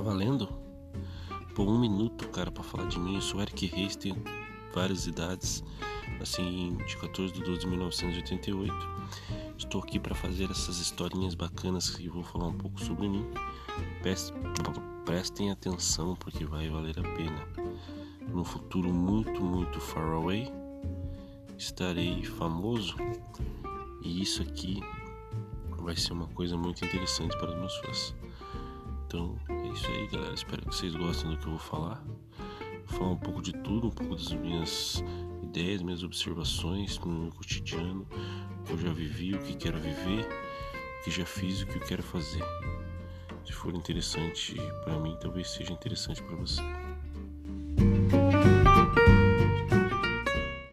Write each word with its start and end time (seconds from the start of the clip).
valendo? 0.00 0.48
Por 1.54 1.68
um 1.68 1.78
minuto, 1.78 2.28
cara, 2.28 2.50
para 2.50 2.62
falar 2.62 2.86
de 2.88 2.98
mim. 2.98 3.14
Eu 3.14 3.20
sou 3.20 3.40
Eric 3.40 3.66
Reis, 3.66 3.96
tenho 3.96 4.22
várias 4.74 5.06
idades, 5.06 5.64
assim, 6.20 6.76
de 6.86 6.96
14 6.96 7.32
de 7.32 7.42
12 7.42 7.60
de 7.60 7.66
1988. 7.66 8.74
Estou 9.56 9.80
aqui 9.80 9.98
para 9.98 10.14
fazer 10.14 10.50
essas 10.50 10.78
historinhas 10.78 11.34
bacanas 11.34 11.88
que 11.90 12.08
vou 12.08 12.22
falar 12.22 12.48
um 12.48 12.58
pouco 12.58 12.78
sobre 12.80 13.08
mim. 13.08 13.26
Prestem 15.04 15.50
atenção 15.50 16.14
porque 16.16 16.44
vai 16.44 16.68
valer 16.68 16.98
a 16.98 17.02
pena. 17.02 17.48
No 18.28 18.44
futuro 18.44 18.92
muito, 18.92 19.40
muito 19.42 19.80
far 19.80 20.12
away, 20.12 20.52
estarei 21.56 22.22
famoso 22.24 22.96
e 24.02 24.20
isso 24.20 24.42
aqui 24.42 24.80
vai 25.78 25.96
ser 25.96 26.12
uma 26.12 26.26
coisa 26.28 26.56
muito 26.56 26.84
interessante 26.84 27.36
para 27.38 27.50
os 27.50 27.56
meus 27.56 27.76
fãs. 27.78 28.14
Então 29.06 29.38
isso 29.76 29.90
aí, 29.90 30.06
galera. 30.06 30.34
Espero 30.34 30.62
que 30.62 30.74
vocês 30.74 30.94
gostem 30.94 31.30
do 31.30 31.36
que 31.36 31.46
eu 31.46 31.50
vou 31.50 31.58
falar. 31.58 32.02
Vou 32.86 32.98
falar 32.98 33.10
um 33.10 33.18
pouco 33.18 33.42
de 33.42 33.52
tudo, 33.52 33.88
um 33.88 33.90
pouco 33.90 34.16
das 34.16 34.32
minhas 34.32 35.04
ideias, 35.42 35.82
minhas 35.82 36.02
observações 36.02 36.98
no 37.00 37.24
meu 37.24 37.32
cotidiano, 37.32 38.06
o 38.60 38.62
que 38.64 38.72
eu 38.72 38.78
já 38.78 38.92
vivi, 38.92 39.34
o 39.34 39.38
que 39.38 39.54
quero 39.54 39.78
viver, 39.78 40.26
o 41.00 41.04
que 41.04 41.10
já 41.10 41.26
fiz 41.26 41.60
o 41.60 41.66
que 41.66 41.76
eu 41.76 41.82
quero 41.82 42.02
fazer. 42.02 42.42
Se 43.44 43.52
for 43.52 43.74
interessante 43.74 44.56
para 44.82 44.98
mim, 44.98 45.16
talvez 45.20 45.50
seja 45.50 45.72
interessante 45.72 46.22
para 46.22 46.36
você. 46.36 46.62